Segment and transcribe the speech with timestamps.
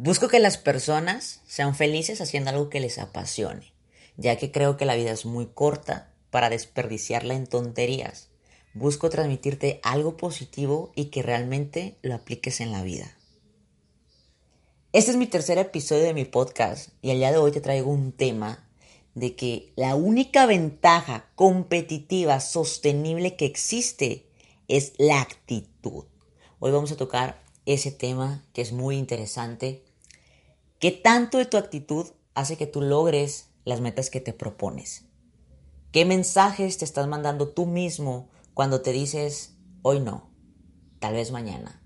[0.00, 3.72] Busco que las personas sean felices haciendo algo que les apasione,
[4.16, 8.28] ya que creo que la vida es muy corta para desperdiciarla en tonterías.
[8.74, 13.12] Busco transmitirte algo positivo y que realmente lo apliques en la vida.
[14.92, 17.90] Este es mi tercer episodio de mi podcast y el día de hoy te traigo
[17.90, 18.68] un tema
[19.16, 24.28] de que la única ventaja competitiva sostenible que existe
[24.68, 26.04] es la actitud.
[26.60, 29.87] Hoy vamos a tocar ese tema que es muy interesante
[30.78, 35.06] ¿Qué tanto de tu actitud hace que tú logres las metas que te propones?
[35.90, 40.30] ¿Qué mensajes te estás mandando tú mismo cuando te dices, hoy no,
[41.00, 41.82] tal vez mañana?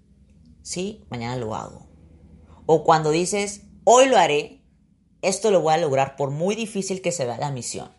[0.61, 1.87] Sí, mañana lo hago.
[2.67, 4.63] O cuando dices, hoy lo haré,
[5.23, 7.91] esto lo voy a lograr por muy difícil que se vea la misión.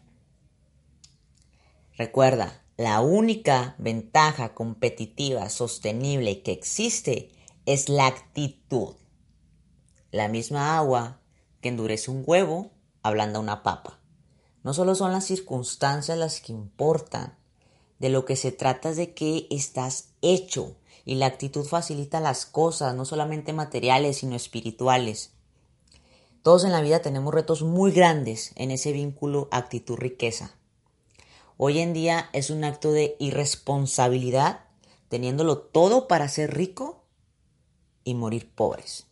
[1.97, 7.31] Recuerda, la única ventaja competitiva sostenible que existe
[7.65, 8.93] es la actitud.
[10.13, 11.21] La misma agua
[11.59, 12.69] que endurece un huevo
[13.01, 13.99] ablanda una papa.
[14.61, 17.35] No solo son las circunstancias las que importan,
[17.97, 22.45] de lo que se trata es de que estás hecho y la actitud facilita las
[22.45, 25.31] cosas, no solamente materiales, sino espirituales.
[26.43, 30.51] Todos en la vida tenemos retos muy grandes en ese vínculo actitud-riqueza.
[31.57, 34.59] Hoy en día es un acto de irresponsabilidad
[35.09, 37.03] teniéndolo todo para ser rico
[38.03, 39.07] y morir pobres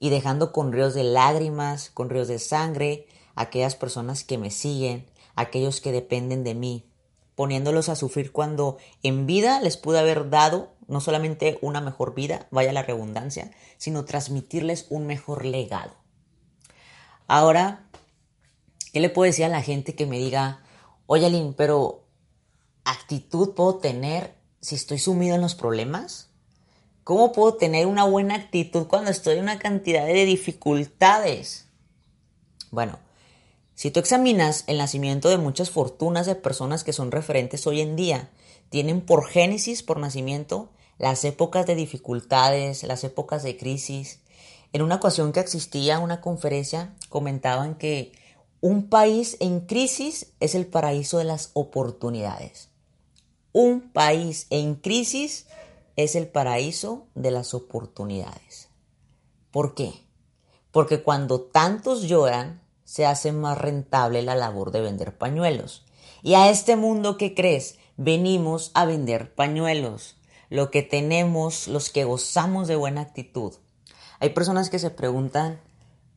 [0.00, 3.06] y dejando con ríos de lágrimas, con ríos de sangre,
[3.36, 6.90] aquellas personas que me siguen, aquellos que dependen de mí,
[7.36, 12.48] poniéndolos a sufrir cuando en vida les pude haber dado no solamente una mejor vida,
[12.50, 15.92] vaya la redundancia, sino transmitirles un mejor legado.
[17.28, 17.86] Ahora,
[18.92, 20.64] ¿qué le puedo decir a la gente que me diga,
[21.06, 22.06] oye Aline, pero
[22.84, 26.29] actitud puedo tener si estoy sumido en los problemas?
[27.04, 31.66] ¿Cómo puedo tener una buena actitud cuando estoy en una cantidad de dificultades?
[32.70, 32.98] Bueno,
[33.74, 37.96] si tú examinas el nacimiento de muchas fortunas de personas que son referentes hoy en
[37.96, 38.30] día,
[38.68, 40.68] tienen por génesis, por nacimiento,
[40.98, 44.20] las épocas de dificultades, las épocas de crisis.
[44.74, 48.12] En una ocasión que existía una conferencia, comentaban que
[48.60, 52.68] un país en crisis es el paraíso de las oportunidades.
[53.52, 55.46] Un país en crisis
[56.02, 58.68] es el paraíso de las oportunidades.
[59.50, 59.92] ¿Por qué?
[60.70, 65.84] Porque cuando tantos lloran, se hace más rentable la labor de vender pañuelos.
[66.22, 70.16] Y a este mundo que crees, venimos a vender pañuelos.
[70.48, 73.54] Lo que tenemos, los que gozamos de buena actitud.
[74.18, 75.60] Hay personas que se preguntan,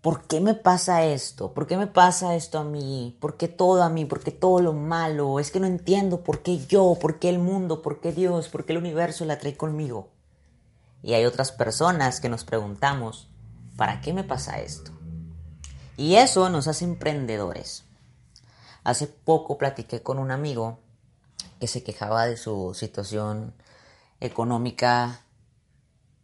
[0.03, 1.53] ¿por qué me pasa esto?
[1.53, 3.18] ¿Por qué me pasa esto a mí?
[3.22, 4.03] ¿Por qué todo a mí?
[4.03, 5.40] ¿Por qué todo lo malo?
[5.40, 8.66] Es que no entiendo por qué yo, por qué el mundo, por qué Dios, por
[8.66, 10.09] qué el universo la trae conmigo.
[11.02, 13.30] Y hay otras personas que nos preguntamos,
[13.78, 14.92] ¿para qué me pasa esto?
[15.96, 17.86] Y eso nos hace emprendedores.
[18.84, 20.80] Hace poco platiqué con un amigo
[21.62, 23.53] que se quejaba de su situación
[24.19, 25.22] económica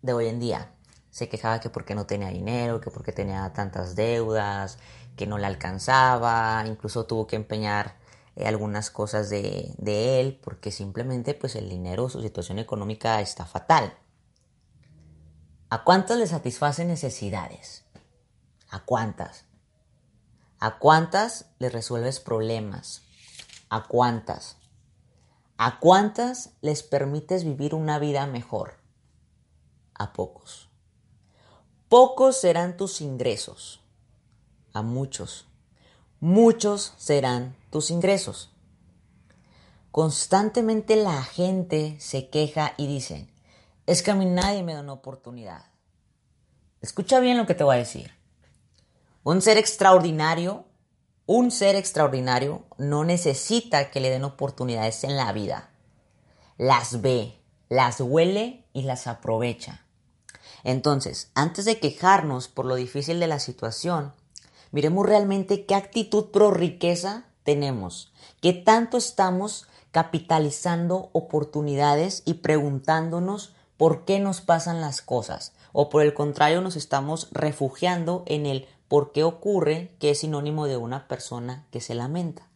[0.02, 0.74] de hoy en día
[1.20, 4.80] se quejaba que porque no tenía dinero, que porque tenía tantas deudas,
[5.18, 7.98] que no le alcanzaba, incluso tuvo que empeñar
[8.38, 13.46] eh, algunas cosas de, de, él porque simplemente pues el dinero, su situación económica está
[13.46, 13.98] fatal.
[15.70, 17.84] ¿A cuántas le satisface necesidades?
[18.70, 19.46] ¿A cuántas?
[20.58, 23.04] ¿A cuántas le resuelves problemas?
[23.70, 24.56] ¿A cuántas?
[25.58, 28.76] ¿A cuántas les permites vivir una vida mejor?
[29.94, 30.69] A pocos.
[31.90, 33.82] Pocos serán tus ingresos.
[34.74, 35.48] A muchos.
[36.20, 38.52] Muchos serán tus ingresos.
[39.90, 43.28] Constantemente la gente se queja y dice,
[43.88, 45.66] es que a mí nadie me da una oportunidad.
[46.80, 48.12] Escucha bien lo que te voy a decir.
[49.24, 50.66] Un ser extraordinario,
[51.26, 55.72] un ser extraordinario no necesita que le den oportunidades en la vida.
[56.56, 59.88] Las ve, las huele y las aprovecha.
[60.64, 64.14] Entonces, antes de quejarnos por lo difícil de la situación,
[64.72, 68.12] miremos realmente qué actitud pro riqueza tenemos,
[68.42, 76.04] qué tanto estamos capitalizando oportunidades y preguntándonos por qué nos pasan las cosas, o por
[76.04, 81.08] el contrario nos estamos refugiando en el por qué ocurre, que es sinónimo de una
[81.08, 82.48] persona que se lamenta.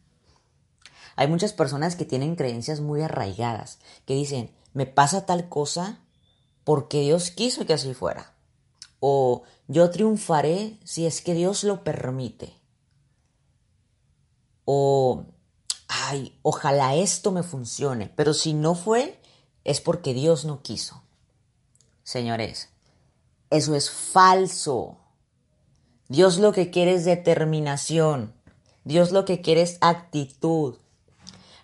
[1.16, 6.00] Hay muchas personas que tienen creencias muy arraigadas, que dicen, me pasa tal cosa
[6.64, 8.32] porque Dios quiso que así fuera.
[9.00, 12.54] O yo triunfaré si es que Dios lo permite.
[14.64, 15.26] O,
[15.88, 19.20] ay, ojalá esto me funcione, pero si no fue,
[19.62, 21.02] es porque Dios no quiso.
[22.02, 22.70] Señores,
[23.50, 24.98] eso es falso.
[26.08, 28.34] Dios lo que quiere es determinación.
[28.84, 30.76] Dios lo que quiere es actitud.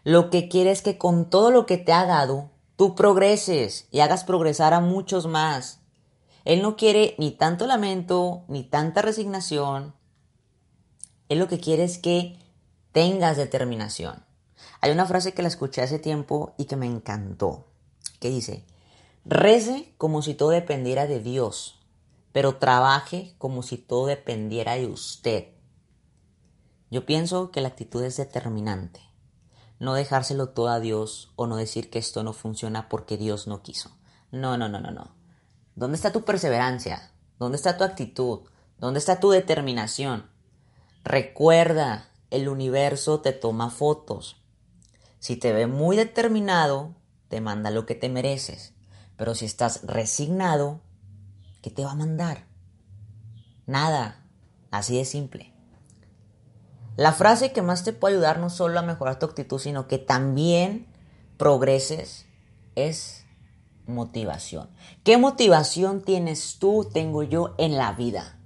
[0.04, 2.50] Lo que quiere es que con todo lo que te ha dado,
[2.80, 5.80] tú progreses y hagas progresar a muchos más.
[6.46, 9.94] Él no quiere ni tanto lamento, ni tanta resignación.
[11.28, 12.38] Él lo que quiere es que
[12.92, 14.24] tengas determinación.
[14.80, 17.66] Hay una frase que la escuché hace tiempo y que me encantó,
[18.18, 18.64] que dice,
[19.26, 21.78] rece como si todo dependiera de Dios,
[22.32, 25.48] pero trabaje como si todo dependiera de usted.
[26.90, 29.09] Yo pienso que la actitud es determinante
[29.80, 33.62] no dejárselo todo a Dios o no decir que esto no funciona porque Dios no
[33.62, 33.90] quiso.
[34.30, 35.16] No, no, no, no, no.
[35.74, 37.10] ¿Dónde está tu perseverancia?
[37.38, 38.40] ¿Dónde está tu actitud?
[38.78, 40.30] ¿Dónde está tu determinación?
[41.02, 44.36] Recuerda, el universo te toma fotos.
[45.18, 46.94] Si te ve muy determinado,
[47.28, 48.74] te manda lo que te mereces.
[49.16, 50.82] Pero si estás resignado,
[51.62, 52.46] ¿qué te va a mandar?
[53.66, 54.26] Nada.
[54.70, 55.54] Así de simple.
[57.00, 59.96] La frase que más te puede ayudar no solo a mejorar tu actitud, sino que
[59.96, 60.86] también
[61.38, 62.26] progreses
[62.74, 63.24] es
[63.86, 64.68] motivación.
[65.02, 68.38] ¿Qué motivación tienes tú, tengo yo en la vida?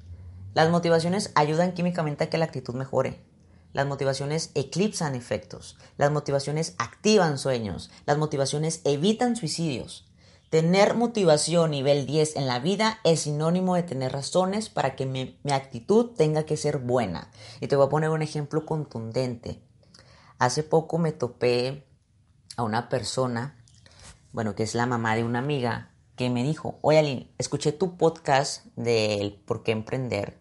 [0.55, 3.25] Las motivaciones ayudan químicamente a que la actitud mejore.
[3.73, 5.77] Las motivaciones eclipsan efectos.
[5.97, 7.91] Las motivaciones activan sueños.
[8.07, 10.07] Las motivaciones evitan suicidios.
[10.55, 15.37] Tener motivación nivel 10 en la vida es sinónimo de tener razones para que mi,
[15.51, 17.29] actitud tenga que ser buena.
[17.61, 19.61] Y te voy a poner un ejemplo contundente.
[20.39, 21.85] Hace poco me topé
[22.56, 23.65] a una persona,
[24.31, 27.97] bueno, que es la mamá de una amiga, que me dijo, oye Aline, escuché tu
[27.97, 30.39] podcast del por qué emprender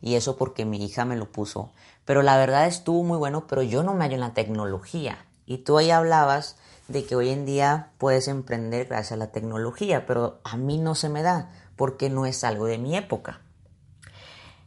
[0.00, 1.72] y eso porque mi hija me lo puso,
[2.04, 5.26] pero la verdad estuvo muy bueno, pero yo no me hallo en la tecnología.
[5.44, 6.56] Y tú ahí hablabas
[6.88, 10.94] de que hoy en día puedes emprender gracias a la tecnología, pero a mí no
[10.94, 13.40] se me da porque no es algo de mi época.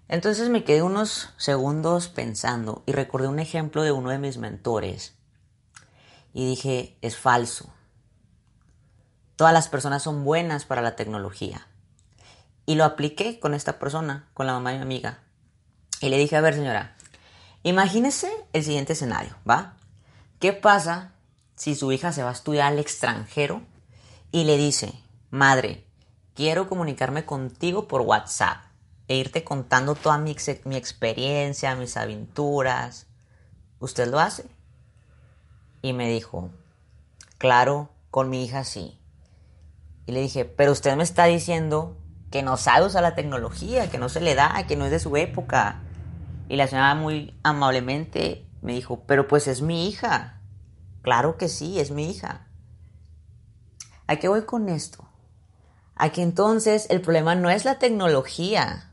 [0.07, 5.13] Entonces me quedé unos segundos pensando y recordé un ejemplo de uno de mis mentores
[6.33, 7.71] y dije, es falso.
[9.36, 11.68] Todas las personas son buenas para la tecnología.
[12.66, 15.19] Y lo apliqué con esta persona, con la mamá de mi amiga.
[16.01, 16.95] Y le dije, a ver señora,
[17.63, 19.75] imagínese el siguiente escenario, ¿va?
[20.39, 21.13] ¿Qué pasa
[21.59, 23.61] si su hija se va a estudiar al extranjero
[24.31, 24.94] y le dice,
[25.29, 25.85] madre,
[26.33, 28.63] quiero comunicarme contigo por WhatsApp
[29.09, 33.07] e irte contando toda mi, mi experiencia, mis aventuras?
[33.79, 34.45] ¿Usted lo hace?
[35.81, 36.50] Y me dijo,
[37.38, 38.97] claro, con mi hija sí.
[40.06, 41.97] Y le dije, pero usted me está diciendo
[42.31, 45.00] que no sabe usar la tecnología, que no se le da, que no es de
[45.00, 45.81] su época.
[46.47, 50.38] Y la señora muy amablemente me dijo, pero pues es mi hija.
[51.01, 52.48] Claro que sí, es mi hija.
[54.07, 55.07] ¿A qué voy con esto?
[55.96, 58.92] A que entonces el problema no es la tecnología.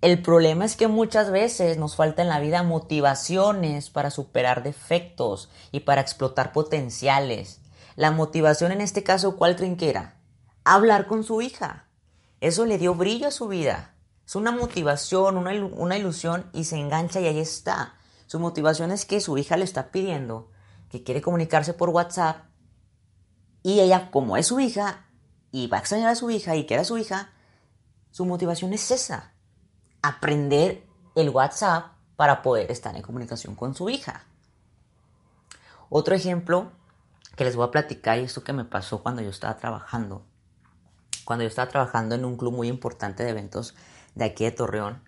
[0.00, 5.50] El problema es que muchas veces nos falta en la vida motivaciones para superar defectos
[5.72, 7.60] y para explotar potenciales.
[7.96, 10.20] La motivación en este caso, ¿cuál creen que era?
[10.64, 11.88] Hablar con su hija.
[12.40, 13.96] Eso le dio brillo a su vida.
[14.24, 17.94] Es una motivación, una, ilusión y se engancha y ahí está.
[18.26, 20.50] Su motivación es que su hija le está pidiendo
[20.90, 22.44] que quiere comunicarse por WhatsApp
[23.62, 25.06] y ella, como es su hija
[25.50, 27.32] y va a extrañar a su hija y quiere su hija,
[28.10, 29.34] su motivación es esa,
[30.02, 34.24] aprender el WhatsApp para poder estar en comunicación con su hija.
[35.90, 36.72] Otro ejemplo
[37.36, 40.26] que les voy a platicar y esto que me pasó cuando yo estaba trabajando.
[41.24, 43.74] Cuando yo estaba trabajando en un club muy importante de eventos
[44.14, 45.02] de aquí de Torreón,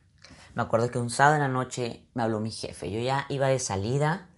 [0.55, 2.91] me acuerdo que un sábado en la noche me habló mi jefe.
[2.91, 4.30] Yo ya iba de salida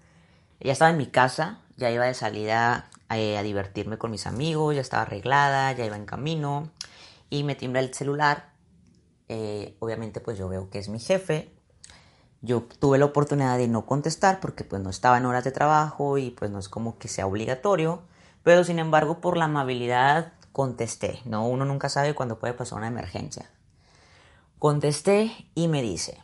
[0.65, 4.75] ya estaba en mi casa, ya iba de salida eh, a, divertirme con mis amigos,
[4.75, 6.71] ya estaba arreglada, ya iba en camino
[7.31, 8.53] y me timbra el celular.
[9.29, 11.53] Eh, obviamente pues yo veo que es mi jefe.
[12.41, 16.19] Yo tuve la oportunidad de no contestar porque pues no estaba en horas de trabajo
[16.19, 18.03] y pues no es como que sea obligatorio.
[18.43, 21.21] Pero sin embargo por la amabilidad contesté.
[21.25, 23.51] No, uno nunca sabe cuándo puede pasar una emergencia.
[24.59, 26.19] Contesté y me dice,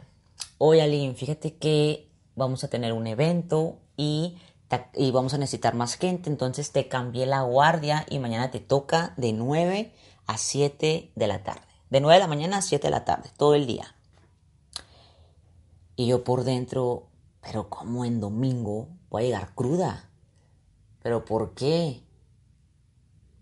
[0.59, 4.39] oye Aline, fíjate que vamos a tener un evento y,
[5.13, 9.33] vamos a necesitar más gente, entonces te cambié la guardia y mañana te toca de
[9.33, 9.93] 9
[10.27, 11.67] a 7 de la tarde.
[11.91, 13.95] De 9 de la mañana a 7 de la tarde, todo el día.
[15.97, 17.09] Y yo por dentro,
[17.43, 20.09] pero ¿cómo en domingo voy a llegar cruda?
[21.03, 22.05] ¿Pero por qué?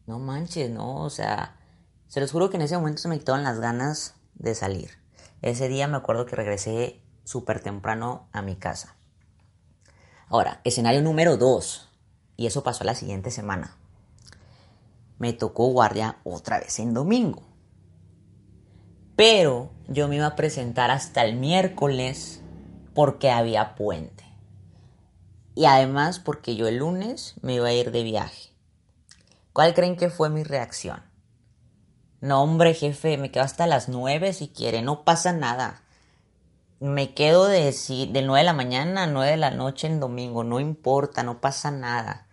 [0.07, 1.57] No manches, no, o sea,
[2.07, 4.93] se los juro que en ese momento se me quitaban las ganas de salir.
[5.43, 8.96] Ese día me acuerdo que regresé súper temprano a mi casa.
[10.29, 11.89] Ahora, escenario número 2.
[12.37, 13.77] Y eso pasó la siguiente semana.
[15.19, 17.43] Me tocó guardia otra vez en domingo.
[19.15, 22.43] Pero yo me iba a presentar hasta el miércoles
[22.95, 24.25] porque había puente.
[25.55, 28.51] Y además porque yo el lunes me iba a ir de viaje.
[29.53, 31.03] ¿Cuál creen que fue mi reacción?
[32.21, 35.83] No, hombre, jefe, me quedo hasta las nueve si quiere, no pasa nada.
[36.79, 40.45] Me quedo de, de 9 de la mañana a 9 de la noche en domingo,
[40.45, 42.27] no importa, no pasa nada.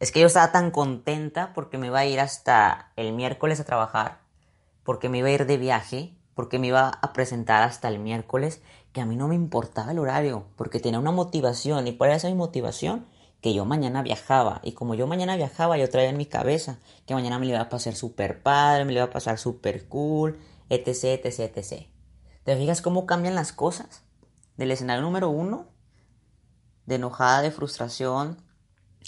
[0.00, 3.64] Es que yo estaba tan contenta porque me iba a ir hasta el miércoles a
[3.64, 4.18] trabajar,
[4.82, 8.62] porque me iba a ir de viaje, porque me iba a presentar hasta el miércoles,
[8.92, 11.86] que a mí no me importaba el horario, porque tenía una motivación.
[11.86, 13.06] ¿Y cuál era esa mi motivación?
[13.40, 14.60] Que yo mañana viajaba.
[14.64, 17.60] Y como yo mañana viajaba, yo traía en mi cabeza que mañana me le iba
[17.60, 20.36] a pasar súper padre, me le iba a pasar súper cool,
[20.68, 21.95] etc, etc, etc.
[22.46, 24.04] ¿Te fijas cómo cambian las cosas?
[24.56, 25.66] Del escenario número uno,
[26.86, 28.40] de enojada, de frustración,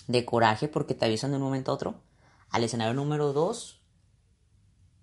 [0.09, 2.03] de coraje porque te avisan de un momento a otro,
[2.51, 3.81] al escenario número dos,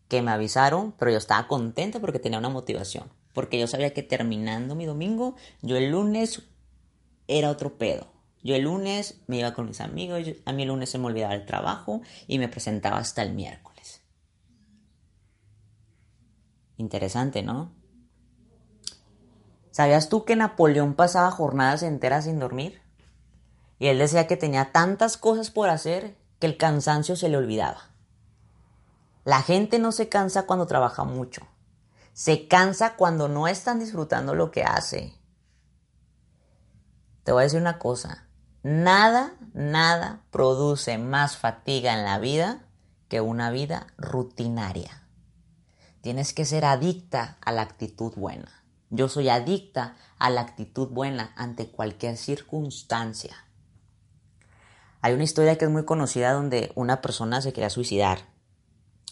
[0.09, 3.09] que me avisaron, pero yo estaba contenta porque tenía una motivación.
[3.31, 6.43] Porque yo sabía que terminando mi domingo, yo el lunes
[7.29, 8.11] era otro pedo.
[8.43, 11.35] Yo el lunes me iba con mis amigos, a mí el lunes se me olvidaba
[11.35, 14.01] el trabajo y me presentaba hasta el miércoles.
[16.75, 17.84] Interesante, ¿no?
[19.75, 22.81] ¿Sabías tú que Napoleón pasaba jornadas enteras sin dormir?
[23.77, 27.89] Y él decía que tenía tantas cosas por hacer que el cansancio se le olvidaba.
[29.25, 31.41] La gente no se cansa cuando trabaja mucho.
[32.13, 35.13] Se cansa cuando no están disfrutando lo que hace.
[37.25, 38.29] Te voy a decir una cosa.
[38.63, 42.61] Nada, nada produce más fatiga en la vida
[43.09, 45.03] que una vida rutinaria.
[45.99, 48.64] Tienes que ser adicta a la actitud buena.
[48.95, 53.35] Yo soy adicta a la actitud buena ante cualquier circunstancia.
[55.01, 58.29] Hay una historia que es muy conocida donde una persona se quería suicidar.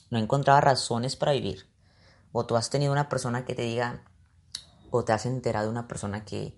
[0.10, 1.70] No encontraba razones para vivir.
[2.32, 4.06] O tú has tenido una persona que te diga,
[4.90, 6.58] o te has enterado de una persona que,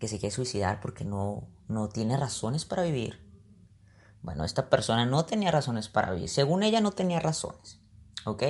[0.00, 3.24] que se quiere suicidar porque no, no tiene razones para vivir.
[4.20, 6.28] Bueno, esta persona no tenía razones para vivir.
[6.28, 7.78] Según ella no tenía razones.
[8.24, 8.42] ¿Ok?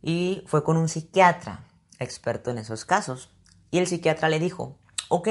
[0.00, 1.66] Y fue con un psiquiatra
[1.98, 3.30] experto en esos casos.
[3.70, 5.28] Y el psiquiatra le dijo, ok,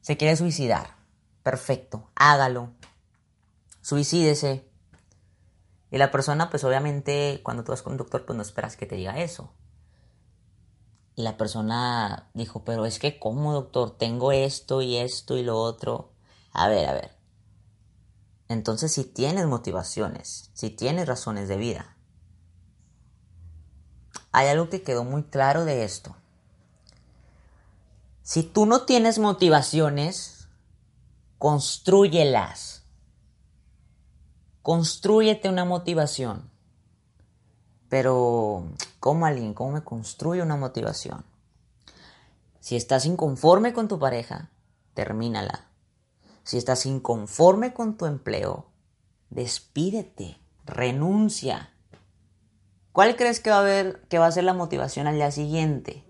[0.00, 0.96] se quiere suicidar.
[1.42, 2.72] Perfecto, hágalo.
[3.80, 4.68] Suicídese.
[5.90, 8.86] Y la persona, pues obviamente, cuando tú vas con un doctor, pues no esperas que
[8.86, 9.52] te diga eso.
[11.16, 13.98] Y la persona dijo, pero es que, ¿cómo, doctor?
[13.98, 16.12] Tengo esto y esto y lo otro.
[16.52, 17.18] A ver, a ver.
[18.48, 21.96] Entonces, si tienes motivaciones, si tienes razones de vida,
[24.32, 26.16] hay algo que quedó muy claro de esto.
[28.22, 30.48] Si tú no tienes motivaciones,
[31.38, 32.84] construyelas.
[34.62, 36.50] Construyete una motivación.
[37.88, 38.68] Pero,
[39.00, 39.52] ¿cómo alguien?
[39.52, 41.24] ¿Cómo me construye una motivación?
[42.60, 44.50] Si estás inconforme con tu pareja,
[44.94, 45.66] termínala.
[46.44, 48.66] Si estás inconforme con tu empleo,
[49.30, 51.74] despídete, renuncia.
[52.92, 56.04] ¿Cuál crees que va a que va a ser la motivación al día siguiente?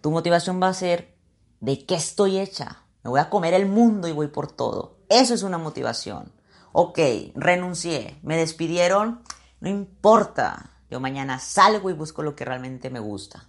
[0.00, 1.14] Tu motivación va a ser
[1.60, 2.84] ¿de qué estoy hecha?
[3.02, 4.98] Me voy a comer el mundo y voy por todo.
[5.08, 6.32] Eso es una motivación.
[6.72, 6.98] Ok,
[7.34, 9.22] renuncié, me despidieron,
[9.60, 10.70] no importa.
[10.90, 13.48] Yo mañana salgo y busco lo que realmente me gusta.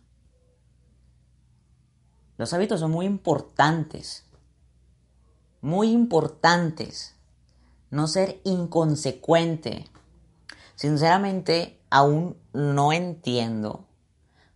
[2.38, 4.25] Los hábitos son muy importantes.
[5.62, 7.15] Muy importantes.
[7.89, 9.88] No ser inconsecuente.
[10.75, 13.86] Sinceramente, aún no entiendo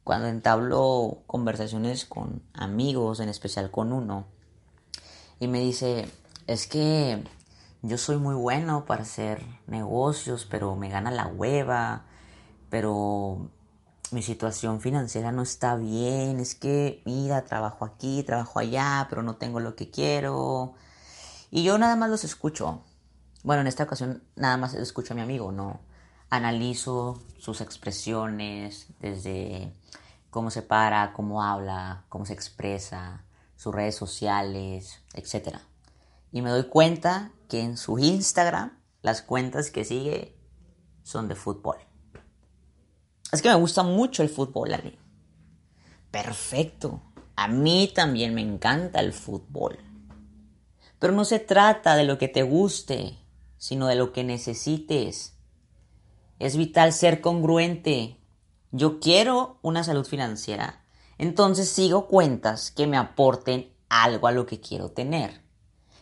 [0.04, 4.26] cuando entablo conversaciones con amigos, en especial con uno,
[5.40, 6.10] y me dice,
[6.48, 7.24] es que
[7.82, 12.06] yo soy muy bueno para hacer negocios, pero me gana la hueva,
[12.70, 13.50] pero
[14.12, 19.36] mi situación financiera no está bien, es que, mira, trabajo aquí, trabajo allá, pero no
[19.36, 20.74] tengo lo que quiero.
[21.52, 22.82] Y yo nada más los escucho.
[23.44, 25.80] Bueno, en esta ocasión nada más escucho a mi amigo, no,
[26.36, 29.74] analizo sus expresiones, desde
[30.30, 33.26] cómo se para, cómo habla, cómo se expresa,
[33.56, 35.58] sus redes sociales, etc.
[36.32, 40.36] Y me doy cuenta que en su Instagram las cuentas que sigue
[41.04, 41.78] son de fútbol.
[43.32, 44.98] Es que me gusta mucho el fútbol, Ale.
[46.10, 47.02] Perfecto.
[47.36, 49.78] A mí también me encanta el fútbol.
[51.00, 53.20] Pero no se trata de lo que te guste,
[53.58, 55.35] sino de lo que necesites.
[56.40, 58.20] Es vital ser congruente.
[58.72, 60.84] Yo quiero una salud financiera.
[61.18, 65.42] Entonces sigo cuentas que me aporten algo a lo que quiero tener.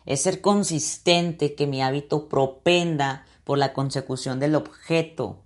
[0.05, 5.43] Es ser consistente que mi hábito propenda por la consecución del objeto.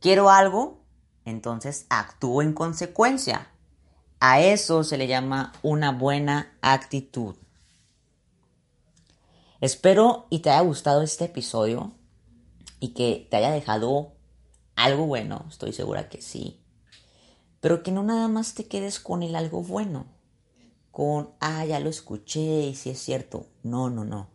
[0.00, 0.84] Quiero algo,
[1.24, 3.50] entonces actúo en consecuencia.
[4.20, 7.36] A eso se le llama una buena actitud.
[9.60, 11.92] Espero y te haya gustado este episodio
[12.78, 14.12] y que te haya dejado
[14.78, 16.60] algo bueno, estoy segura que sí.
[17.60, 20.06] Pero que no nada más te quedes con el algo bueno,
[20.92, 23.48] con, ah, ya lo escuché y si es cierto.
[23.64, 24.28] No, no, no.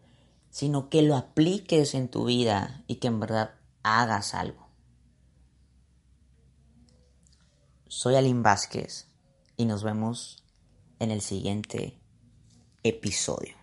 [0.49, 4.67] Sino que lo apliques en tu vida y que en verdad hagas algo.
[7.87, 9.07] Soy Aline Vázquez
[9.55, 10.43] y nos vemos
[10.99, 12.01] en el siguiente
[12.83, 13.62] episodio.